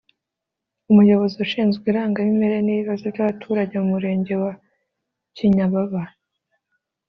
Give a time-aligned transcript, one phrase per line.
[0.91, 4.53] umuyobozi ushinzwe irangamimerere n’ibibazo by’abaturage mu murenge wa
[5.35, 6.03] Kinyababa